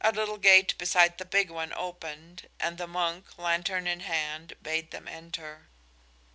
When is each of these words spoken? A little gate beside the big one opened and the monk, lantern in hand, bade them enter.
A 0.03 0.11
little 0.11 0.39
gate 0.39 0.75
beside 0.79 1.19
the 1.19 1.25
big 1.25 1.51
one 1.51 1.71
opened 1.73 2.47
and 2.59 2.79
the 2.79 2.87
monk, 2.87 3.37
lantern 3.37 3.85
in 3.85 3.99
hand, 3.99 4.53
bade 4.59 4.89
them 4.89 5.07
enter. 5.07 5.67